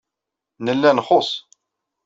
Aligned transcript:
Nella 0.65 0.89
nxuṣṣ. 0.97 1.31